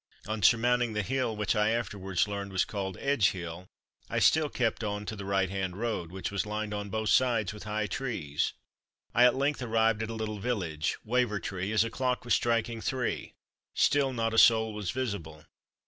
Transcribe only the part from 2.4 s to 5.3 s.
was called Edge hill, I still kept on to the